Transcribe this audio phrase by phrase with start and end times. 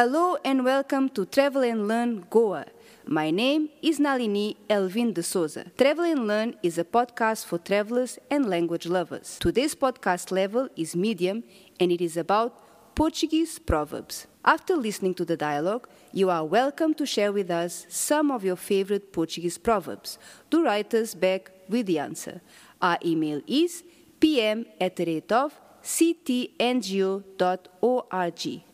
[0.00, 2.64] Hello and welcome to Travel and Learn Goa.
[3.06, 5.66] My name is Nalini Elvin de Souza.
[5.76, 9.36] Travel and Learn is a podcast for travelers and language lovers.
[9.38, 11.44] Today's podcast level is medium
[11.78, 14.26] and it is about Portuguese proverbs.
[14.42, 18.56] After listening to the dialogue, you are welcome to share with us some of your
[18.56, 20.18] favorite Portuguese proverbs.
[20.48, 22.40] Do write us back with the answer.
[22.80, 23.84] Our email is
[24.18, 27.22] pm at the rate of ctngo.org.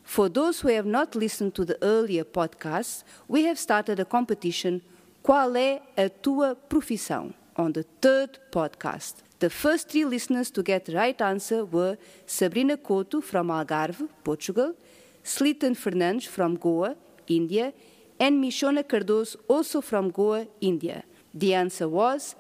[0.03, 4.83] For those who have not listened to the earlier podcasts, we have started a competition
[5.23, 7.35] Qual é a tua profissão?
[7.57, 9.17] on the third podcast.
[9.39, 11.97] The first three listeners to get the right answer were
[12.27, 14.75] Sabrina Couto from Algarve, Portugal,
[15.23, 16.97] Slitan Fernandes from Goa,
[17.27, 17.73] India,
[18.19, 21.03] and Michona Cardoso, also from Goa, India.
[21.35, 22.35] The answer was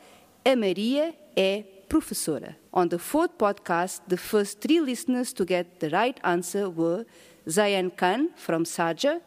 [0.44, 2.56] A Maria é professora.
[2.72, 7.04] On the fourth podcast, the first three listeners to get the right answer were
[7.46, 9.20] Zayan Khan from Saja,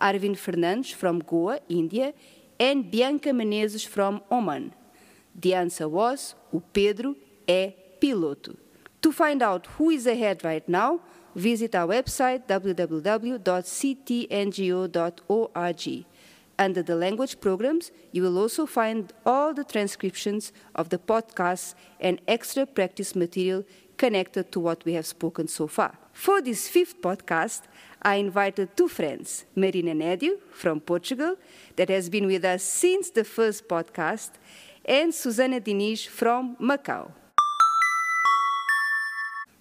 [0.00, 2.12] Arvind Fernandes from Goa, India,
[2.58, 4.72] and Bianca Menezes from Oman.
[5.34, 7.14] The answer was o Pedro
[7.46, 8.56] é piloto.
[9.02, 11.00] To find out who is ahead right now,
[11.34, 13.44] visit our website www.ctngo.org.
[16.58, 22.20] Under the language programs, you will also find all the transcriptions of the podcasts and
[22.26, 23.64] extra practice material
[23.98, 25.98] connected to what we have spoken so far.
[26.12, 27.62] For this fifth podcast,
[28.00, 31.36] I invited two friends, Marina Nédio from Portugal,
[31.76, 34.30] that has been with us since the first podcast,
[34.84, 37.10] and Susana Diniz from Macau.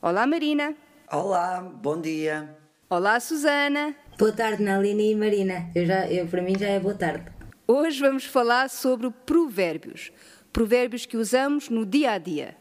[0.01, 0.75] Olá, Marina.
[1.11, 2.55] Olá, bom dia.
[2.89, 3.95] Olá, Susana.
[4.17, 5.69] Boa tarde, Nalini e Marina.
[5.75, 7.25] Eu já, eu, para mim já é boa tarde.
[7.67, 10.09] Hoje vamos falar sobre provérbios.
[10.53, 12.55] Provérbios que usamos no dia a dia.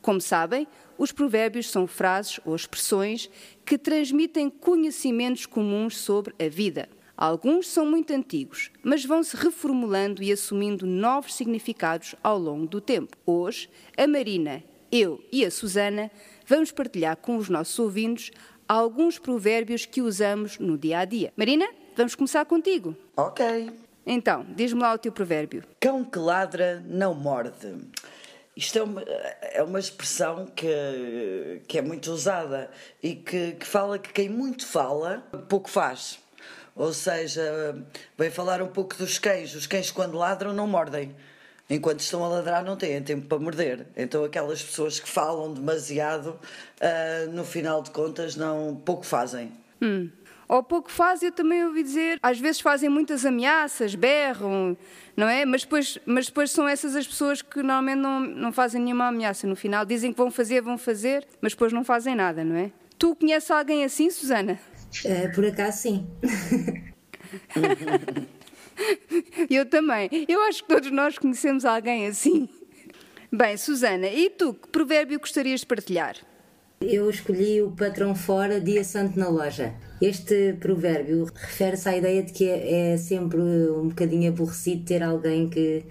[0.00, 3.28] Como sabem, os provérbios são frases ou expressões
[3.66, 6.88] que transmitem conhecimentos comuns sobre a vida.
[7.16, 12.80] Alguns são muito antigos, mas vão se reformulando e assumindo novos significados ao longo do
[12.80, 13.16] tempo.
[13.26, 16.08] Hoje, a Marina, eu e a Susana
[16.46, 18.30] vamos partilhar com os nossos ouvintes
[18.70, 21.32] alguns provérbios que usamos no dia a dia.
[21.36, 22.96] Marina, vamos começar contigo.
[23.16, 23.68] Ok.
[24.06, 25.64] Então, diz-me lá o teu provérbio.
[25.80, 27.74] Cão que ladra não morde.
[28.56, 32.70] Isto é uma, é uma expressão que, que é muito usada
[33.02, 36.20] e que, que fala que quem muito fala, pouco faz.
[36.76, 37.76] Ou seja,
[38.16, 39.52] vem falar um pouco dos cães.
[39.54, 41.14] Os cães, quando ladram, não mordem.
[41.70, 43.86] Enquanto estão a ladrar, não têm tempo para morder.
[43.96, 49.52] Então, aquelas pessoas que falam demasiado, uh, no final de contas, não pouco fazem.
[49.80, 50.10] Hum.
[50.48, 54.76] Ou pouco fazem, eu também ouvi dizer, às vezes fazem muitas ameaças, berram,
[55.16, 55.44] não é?
[55.44, 59.46] Mas depois, mas depois são essas as pessoas que normalmente não, não fazem nenhuma ameaça
[59.46, 59.84] no final.
[59.84, 62.72] Dizem que vão fazer, vão fazer, mas depois não fazem nada, não é?
[62.98, 64.58] Tu conheces alguém assim, Susana?
[65.04, 66.10] Uh, por acaso, sim.
[69.50, 70.08] Eu também.
[70.28, 72.48] Eu acho que todos nós conhecemos alguém assim.
[73.32, 76.16] Bem, Susana, e tu, que provérbio gostarias de partilhar?
[76.80, 79.74] Eu escolhi o patrão fora, dia santo na loja.
[80.00, 85.48] Este provérbio refere-se à ideia de que é, é sempre um bocadinho aborrecido ter alguém
[85.48, 85.84] que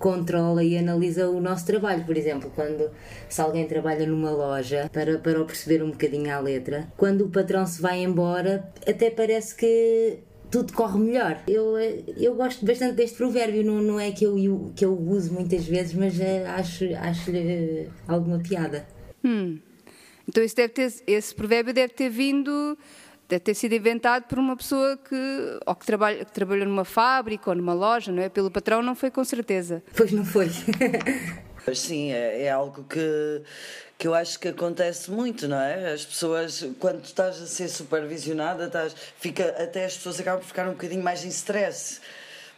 [0.00, 2.04] controla e analisa o nosso trabalho.
[2.04, 2.90] Por exemplo, quando
[3.28, 7.30] se alguém trabalha numa loja, para, para o perceber um bocadinho à letra, quando o
[7.30, 10.18] patrão se vai embora, até parece que
[10.52, 11.42] tudo corre melhor.
[11.48, 11.78] Eu,
[12.16, 15.94] eu gosto bastante deste provérbio, não, não é que eu, que eu uso muitas vezes,
[15.94, 18.86] mas é, acho, acho-lhe alguma piada.
[19.24, 19.58] Hum.
[20.28, 22.78] Então esse, deve ter, esse provérbio deve ter vindo
[23.28, 27.48] deve ter sido inventado por uma pessoa que, ou que, trabalha, que trabalhou numa fábrica
[27.48, 28.28] ou numa loja, não é?
[28.28, 29.82] Pelo patrão não foi com certeza.
[29.96, 30.50] Pois não foi.
[31.74, 33.42] Sim, é, é, algo que,
[33.98, 35.92] que eu acho que acontece muito, não é?
[35.92, 40.68] As pessoas, quando estás a ser supervisionada, estás, fica, até as pessoas acabam por ficar
[40.68, 42.00] um bocadinho mais em stress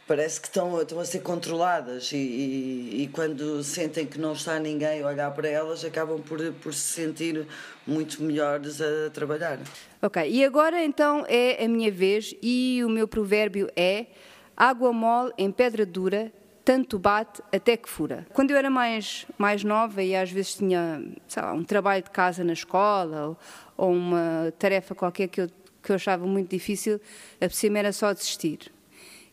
[0.07, 4.59] parece que estão, estão a ser controladas e, e, e, quando sentem que não está
[4.59, 7.47] ninguém a olhar para elas, acabam por, por se sentir
[7.85, 9.59] muito melhores a trabalhar.
[10.01, 14.07] Ok, e agora então é a minha vez e o meu provérbio é
[14.55, 16.31] água mole em pedra dura,
[16.65, 18.25] tanto bate até que fura.
[18.33, 21.01] Quando eu era mais, mais nova e às vezes tinha
[21.37, 23.37] lá, um trabalho de casa na escola ou,
[23.77, 25.49] ou uma tarefa qualquer que eu,
[25.81, 26.99] que eu achava muito difícil,
[27.39, 28.73] a cima era só desistir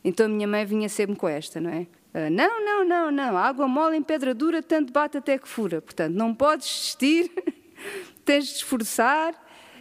[0.04, 1.86] então a minha mãe vinha sempre com esta, não é?
[2.14, 5.80] Uh, não, não, não, não, água mole em pedra dura, tanto bate até que fura.
[5.80, 7.30] Portanto, não podes desistir,
[8.24, 9.34] tens de esforçar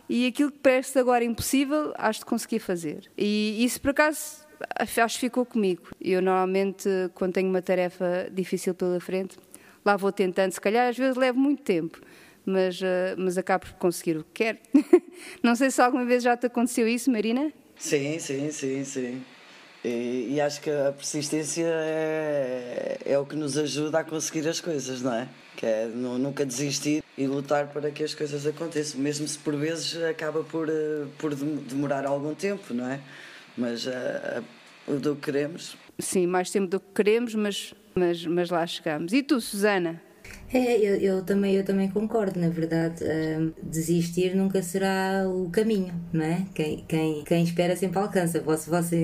[0.07, 3.09] e aquilo que parece agora impossível, has de conseguir fazer.
[3.17, 4.40] E isso, por acaso,
[4.79, 5.83] acho que ficou comigo.
[5.99, 9.37] Eu, normalmente, quando tenho uma tarefa difícil pela frente,
[9.85, 10.51] lá vou tentando.
[10.51, 11.99] Se calhar, às vezes, levo muito tempo,
[12.45, 14.57] mas, uh, mas acabo por conseguir o que quero.
[15.43, 17.51] não sei se alguma vez já te aconteceu isso, Marina?
[17.77, 19.21] Sim, sim, sim, sim.
[19.83, 24.61] E, e, acho que a persistência é, é o que nos ajuda a conseguir as
[24.61, 25.27] coisas, não é?
[25.55, 30.01] Que é nunca desistir e lutar para que as coisas aconteçam, mesmo se por vezes
[30.03, 32.99] acaba por, eh, por demorar algum tempo, não é?
[33.57, 34.43] Mas uh,
[34.87, 35.77] o do que queremos.
[35.99, 39.13] Sim, mais tempo do que queremos, mas, mas, mas lá chegamos.
[39.13, 40.01] E tu, Susana?
[40.53, 43.03] É, eu, eu, também, eu também concordo, na verdade.
[43.03, 46.45] Uh, desistir nunca será o caminho, não é?
[46.53, 48.39] Quem, quem, quem espera sempre alcança.
[48.41, 48.95] Posso, posso,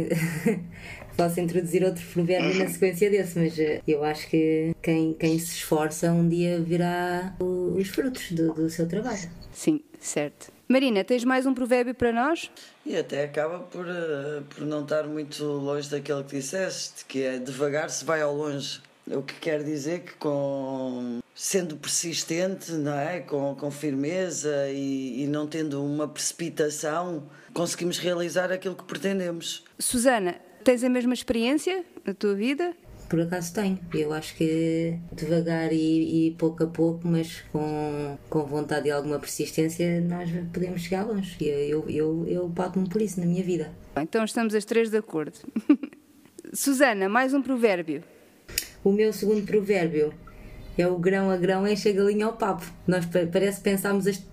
[1.16, 5.56] posso introduzir outro provérbio na sequência desse, mas uh, eu acho que quem, quem se
[5.56, 9.30] esforça um dia verá o, os frutos do, do seu trabalho.
[9.54, 10.57] Sim, certo.
[10.68, 12.52] Marina, tens mais um provérbio para nós?
[12.86, 17.38] E até acaba por, uh, por não estar muito longe daquele que disseste, que é
[17.40, 18.82] devagar se vai ao longe.
[19.08, 23.22] O que quer dizer que com sendo persistente, não é?
[23.22, 27.24] com, com firmeza e, e não tendo uma precipitação,
[27.54, 29.64] conseguimos realizar aquilo que pretendemos.
[29.80, 30.36] Susana,
[30.66, 32.76] tens a mesma experiência na tua vida?
[33.10, 33.80] Por acaso tenho.
[33.94, 39.18] Eu acho que devagar e, e, pouco a pouco, mas com, com vontade e alguma
[39.18, 41.38] persistência, nós podemos chegar longe.
[41.40, 43.72] Eu, eu, eu, eu bato-me por isso na minha vida.
[43.96, 45.38] Então estamos as três de acordo.
[46.54, 48.04] Susana, mais um provérbio.
[48.84, 50.14] O meu segundo provérbio
[50.78, 52.66] é o grão a grão enche a galinha ao papo.
[52.86, 54.24] Nós parece que pensámos as,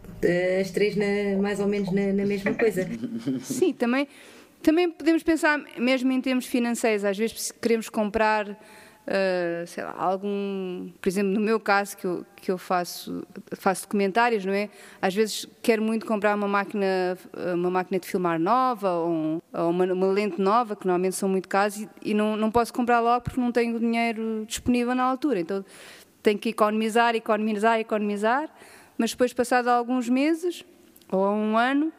[0.61, 2.89] as três na, mais ou menos na, na mesma coisa.
[3.41, 4.07] Sim, também,
[4.65, 8.59] também podemos pensar, mesmo em termos financeiros, às vezes queremos comprar
[9.07, 13.23] Uh, sei lá, algum, por exemplo, no meu caso que eu, que eu faço,
[13.53, 14.71] faço documentários, não é?
[15.03, 16.87] Às vezes quero muito comprar uma máquina,
[17.53, 21.47] uma máquina de filmar nova ou, ou uma, uma, lente nova, que normalmente são muito
[21.51, 25.39] caros, e, e, não, não posso comprar logo porque não tenho dinheiro disponível na altura.
[25.39, 25.63] Então
[26.23, 28.49] tenho que economizar, economizar, economizar,
[28.97, 30.65] mas depois, passado alguns meses
[31.13, 31.93] ou um ano,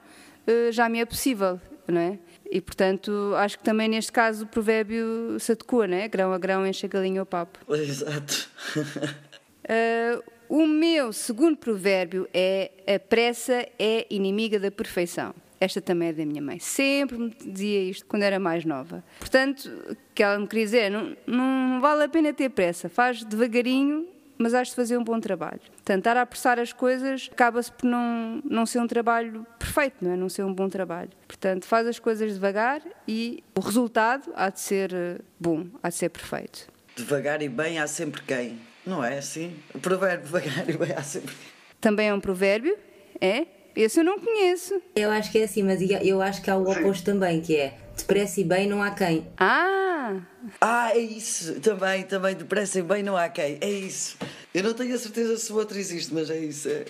[0.47, 2.17] uh, já me é possível, não é?
[2.49, 6.07] E, portanto, acho que também neste caso o provérbio se adequa, né?
[6.07, 7.59] Grão a grão enche a galinha ao papo.
[7.73, 8.49] Exato.
[8.77, 15.33] uh, o meu segundo provérbio é a pressa é inimiga da perfeição.
[15.59, 16.59] Esta também é da minha mãe.
[16.59, 19.03] Sempre me dizia isto quando era mais nova.
[19.19, 22.89] Portanto, o que ela me queria dizer é, não, não vale a pena ter pressa.
[22.89, 24.05] Faz devagarinho
[24.37, 25.59] mas acho de fazer um bom trabalho.
[25.83, 30.15] Tentar apressar as coisas acaba-se por não, não ser um trabalho perfeito, não é?
[30.15, 31.09] Não ser um bom trabalho.
[31.27, 35.95] Portanto, faz as coisas devagar e o resultado há de ser eh, bom, há de
[35.95, 36.67] ser perfeito.
[36.95, 39.55] Devagar e bem há sempre quem, não é assim?
[39.73, 41.55] O provérbio devagar e bem há sempre quem.
[41.81, 42.77] Também é um provérbio,
[43.19, 43.45] é?
[43.75, 44.81] Esse eu não conheço.
[44.95, 47.77] Eu acho que é assim, mas eu acho que há o oposto também, que é
[47.95, 49.27] depressa e bem não há quem.
[49.37, 50.21] Ah!
[50.61, 51.59] Ah, é isso.
[51.61, 53.57] Também, também, depressa e bem não há quem.
[53.61, 54.17] É isso.
[54.53, 56.69] Eu não tenho a certeza se o outro existe, mas é isso.
[56.69, 56.85] É.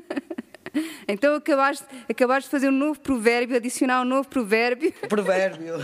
[1.08, 4.92] então acabaste, acabaste de fazer um novo provérbio, adicionar um novo provérbio.
[5.08, 5.76] Provérbio.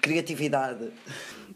[0.00, 0.90] Criatividade.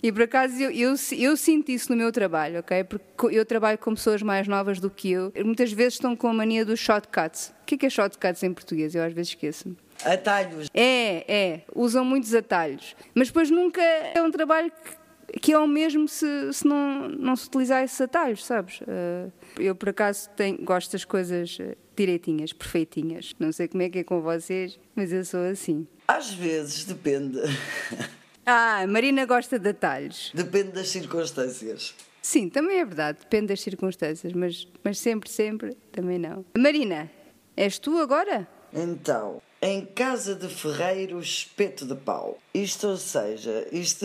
[0.02, 2.84] E por acaso eu, eu, eu, sinto isso no meu trabalho, ok?
[2.84, 5.32] Porque eu trabalho com pessoas mais novas do que eu.
[5.42, 7.54] Muitas vezes estão com a mania dos shortcuts.
[7.62, 8.94] O que é, que é shortcuts em português?
[8.94, 9.78] Eu às vezes esqueço-me.
[10.04, 10.68] Atalhos.
[10.74, 11.60] É, é.
[11.74, 12.94] Usam muitos atalhos.
[13.14, 17.36] Mas depois nunca é um trabalho que, que é o mesmo se, se não, não
[17.36, 18.80] se utilizar esses atalhos, sabes?
[18.80, 23.34] Uh, eu, por acaso, tenho, gosto das coisas eh, direitinhas, perfeitinhas.
[23.38, 25.86] Não sei como é que é com vocês, mas eu sou assim.
[26.08, 27.38] Às vezes, depende.
[28.46, 30.30] Ah, Marina gosta de detalhes.
[30.34, 31.94] Depende das circunstâncias.
[32.20, 36.44] Sim, também é verdade, depende das circunstâncias, mas, mas sempre, sempre, também não.
[36.56, 37.10] Marina,
[37.56, 38.46] és tu agora?
[38.72, 42.36] Então, em casa de ferreiro, espeto de pau.
[42.52, 44.04] Isto, ou seja, isto,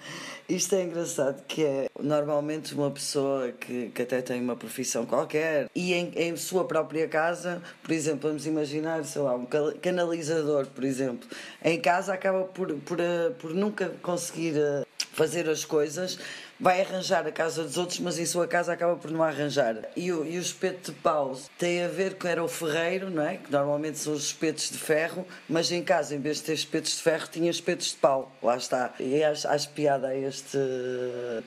[0.46, 5.70] isto é engraçado, que é normalmente uma pessoa que, que até tem uma profissão qualquer
[5.74, 9.46] e em, em sua própria casa, por exemplo, vamos imaginar, sei lá, um
[9.80, 11.26] canalizador, por exemplo,
[11.64, 14.84] em casa acaba por, por, eh, por nunca conseguir eh,
[15.14, 16.18] fazer as coisas
[16.58, 19.88] vai arranjar a casa dos outros, mas em sua casa acaba por não arranjar.
[19.96, 23.22] E o, e o espeto de pau tem a ver com era o ferreiro, não
[23.22, 23.36] é?
[23.36, 26.96] Que normalmente são os espetos de ferro, mas em casa, em vez de ter espetos
[26.96, 28.32] de ferro, tinha espetos de pau.
[28.42, 28.94] Lá está.
[28.98, 30.58] E acho, acho piada a este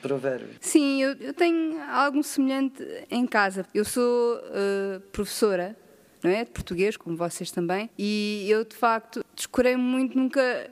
[0.00, 0.56] provérbio.
[0.60, 3.66] Sim, eu, eu tenho algo semelhante em casa.
[3.74, 5.76] Eu sou uh, professora
[6.22, 6.44] não é?
[6.44, 7.90] De português, como vocês também.
[7.98, 10.70] E eu, de facto, descurei muito, nunca.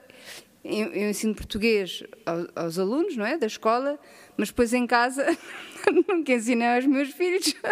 [0.63, 3.37] Eu, eu ensino português aos, aos, alunos, não é?
[3.37, 3.99] Da escola,
[4.41, 5.37] mas depois em casa
[6.09, 7.55] nunca ensinei aos meus filhos.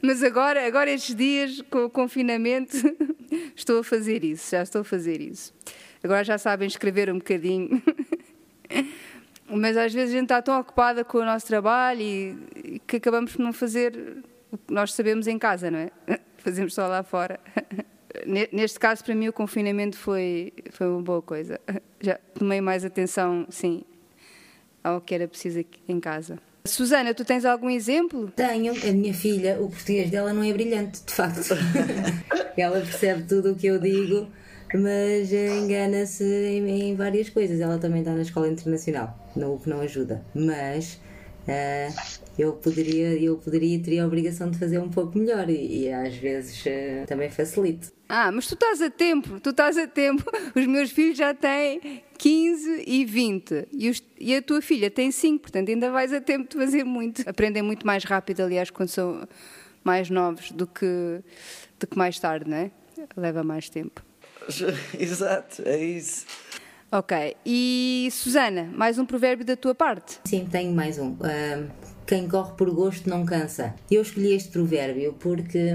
[0.00, 2.74] Mas agora, agora estes dias, com o confinamento,
[3.54, 5.54] estou a fazer isso, já estou a fazer isso.
[6.02, 7.80] Agora já sabem escrever um bocadinho.
[9.46, 13.36] Mas às vezes a gente está tão ocupada com o nosso trabalho e, que acabamos
[13.36, 15.90] por não fazer o que nós sabemos em casa, não é?
[16.38, 17.38] Fazemos só lá fora.
[18.50, 21.60] neste caso, para mim, o confinamento foi, foi uma boa coisa.
[22.00, 23.84] Já tomei mais atenção, sim,
[24.82, 26.38] ao que era preciso aqui em casa.
[26.64, 28.30] Susana, tu tens algum exemplo?
[28.36, 28.72] Tenho.
[28.72, 31.54] A minha filha, o português dela não é brilhante, de facto.
[32.56, 34.28] ela percebe tudo o que eu digo,
[34.72, 37.60] mas engana-se em, várias coisas.
[37.60, 40.22] Ela também está na escola internacional, não, o que não ajuda.
[40.34, 41.00] Mas
[41.48, 45.92] uh, eu poderia, eu poderia teria a obrigação de fazer um pouco melhor e, e
[45.92, 47.92] às vezes uh, também facilito.
[48.08, 50.24] Ah, mas tu estás a tempo, tu estás a tempo.
[50.54, 55.10] Os meus filhos já têm 15 e 20 e, os, e a tua filha tem
[55.10, 57.28] 5, portanto ainda vais a tempo de fazer muito.
[57.28, 59.26] Aprendem muito mais rápido, aliás, quando são
[59.84, 61.20] mais novos do que,
[61.80, 62.70] do que mais tarde, não é?
[63.16, 64.02] Leva mais tempo.
[64.98, 66.26] Exato, é isso.
[66.94, 70.20] Ok, e Susana, mais um provérbio da tua parte?
[70.26, 71.12] Sim, tenho mais um.
[71.12, 71.70] Uh,
[72.12, 73.74] quem corre por gosto não cansa.
[73.90, 75.74] Eu escolhi este provérbio porque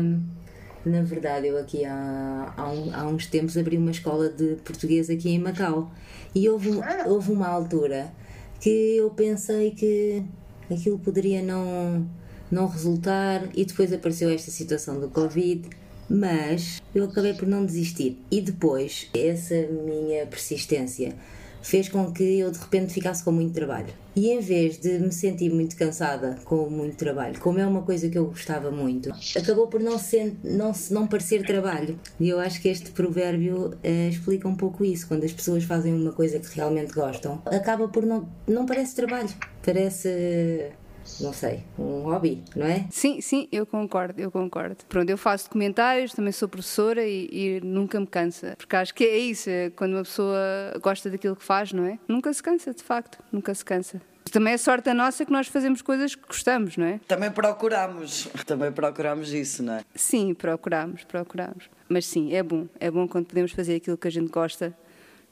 [0.85, 5.09] na verdade, eu aqui há, há, um, há, uns tempos abri uma escola de português
[5.09, 5.91] aqui em Macau
[6.35, 6.69] e houve,
[7.07, 8.13] houve uma altura
[8.61, 10.23] que eu pensei que
[10.71, 12.07] aquilo poderia não,
[12.51, 15.67] não resultar e depois apareceu esta situação do Covid,
[16.07, 18.21] mas eu acabei por não desistir.
[18.29, 21.15] E depois, essa minha persistência
[21.61, 23.93] fez com que eu de repente ficasse com muito trabalho.
[24.15, 28.09] E em vez de me sentir muito cansada com muito trabalho, como é uma coisa
[28.09, 31.99] que eu gostava muito, acabou por não, ser, não, não parecer trabalho.
[32.19, 35.07] E eu acho que este provérbio uh, explica um pouco isso.
[35.07, 39.29] Quando as pessoas fazem uma coisa que realmente gostam, acaba por não, não parece trabalho,
[39.63, 40.71] parece
[41.19, 42.87] não sei, um hobby, não é?
[42.91, 44.77] Sim, sim, eu concordo, eu concordo.
[44.87, 48.55] Pronto, eu faço documentários, também sou professora e, e, nunca me cansa.
[48.57, 50.37] Porque acho que é isso, é quando uma pessoa
[50.81, 51.97] gosta daquilo que faz, não é?
[52.07, 54.01] Nunca se cansa, de facto, nunca se cansa.
[54.31, 56.99] Também é sorte a nossa que nós fazemos coisas que gostamos, não é?
[57.07, 59.81] Também procuramos, também procuramos isso, não é?
[59.95, 61.69] Sim, procuramos, procuramos.
[61.87, 64.75] Mas sim, é bom, é bom quando podemos fazer aquilo que a gente gosta,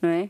[0.02, 0.30] não é?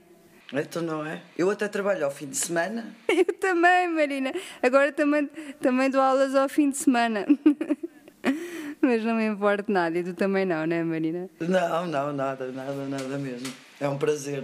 [0.53, 1.21] Então não é?
[1.37, 2.95] Eu até trabalho ao fim de semana.
[3.09, 4.31] Eu também, Marina.
[4.61, 7.25] Agora também, também dou aulas ao fim de semana.
[8.81, 9.97] Mas não me importa nada.
[9.97, 11.29] E tu também não, né, Marina?
[11.39, 13.51] Não, não, nada, nada, nada mesmo.
[13.79, 14.43] É um prazer.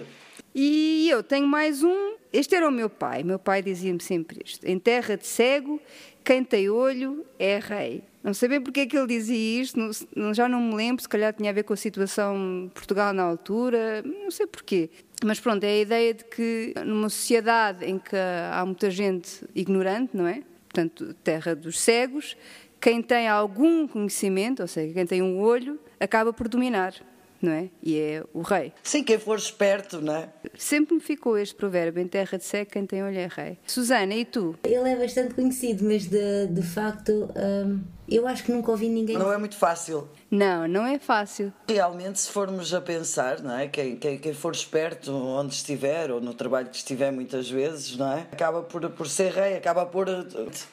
[0.54, 2.16] E eu tenho mais um.
[2.32, 3.24] Este era o meu pai.
[3.24, 5.82] Meu pai dizia-me sempre isto: Em terra de cego,
[6.24, 8.04] quem tem olho é rei.
[8.24, 9.80] Não sei bem porque é que ele dizia isto,
[10.16, 13.12] não, já não me lembro, se calhar tinha a ver com a situação de Portugal
[13.14, 14.92] na altura, não sei porquê.
[15.26, 20.16] Mas pronto, é a ideia de que numa sociedade em que há muita gente ignorante,
[20.16, 20.44] não é?
[20.70, 22.38] Portanto, terra dos cegos,
[22.80, 26.94] quem tem algum conhecimento, ou seja, quem tem um olho, acaba por dominar
[27.42, 27.70] não é?
[27.82, 28.74] E é o rei.
[28.84, 30.30] Sim, quem for esperto, não é?
[30.58, 33.58] Sempre me ficou este provérbio: em terra de seco, quem tem olho é rei.
[33.66, 34.56] Susana, e tu?
[34.64, 37.30] Ele é bastante conhecido, mas de, de facto.
[37.36, 37.82] Hum
[38.16, 39.18] eu acho que nunca ouvi ninguém.
[39.18, 40.08] Não é muito fácil.
[40.30, 41.54] Não, não é fácil.
[41.68, 43.68] Realmente, se formos a pensar, não é?
[43.68, 48.12] Quem, quem, quem for esperto onde estiver ou no trabalho que estiver, muitas vezes, não
[48.14, 48.28] é?
[48.32, 50.08] Acaba por, por ser rei, acaba por,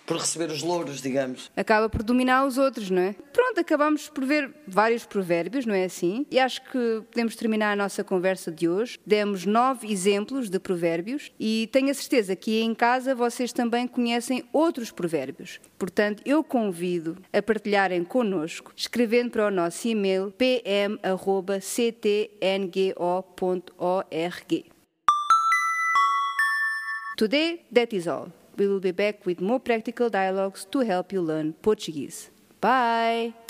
[0.07, 1.51] por receber os louros, digamos.
[1.57, 3.15] Acaba por dominar os outros, não é?
[3.33, 6.27] Pronto, acabamos por ver vários provérbios, não é assim?
[6.31, 8.99] E acho que podemos terminar a nossa conversa de hoje.
[9.05, 14.45] Demos nove exemplos de provérbios e tenho a certeza que em casa vocês também conhecem
[14.53, 15.61] outros provérbios.
[15.79, 20.99] Portanto, eu convido a partilharem connosco, escrevendo para o nosso e-mail pm.ctngo.org.
[27.17, 28.33] Today, that is all.
[28.57, 32.31] We will be back with more practical dialogues to help you learn Portuguese.
[32.61, 33.48] Bye!